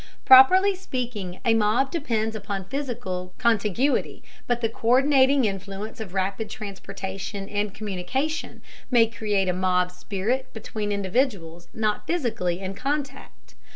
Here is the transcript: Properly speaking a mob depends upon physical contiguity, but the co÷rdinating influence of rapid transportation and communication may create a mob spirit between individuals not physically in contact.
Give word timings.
Properly 0.25 0.73
speaking 0.75 1.39
a 1.45 1.53
mob 1.53 1.91
depends 1.91 2.35
upon 2.35 2.65
physical 2.65 3.35
contiguity, 3.37 4.23
but 4.47 4.61
the 4.61 4.67
co÷rdinating 4.67 5.45
influence 5.45 5.99
of 5.99 6.15
rapid 6.15 6.49
transportation 6.49 7.47
and 7.47 7.71
communication 7.71 8.63
may 8.89 9.05
create 9.05 9.47
a 9.47 9.53
mob 9.53 9.91
spirit 9.91 10.51
between 10.53 10.91
individuals 10.91 11.67
not 11.71 12.07
physically 12.07 12.61
in 12.61 12.73
contact. 12.73 13.53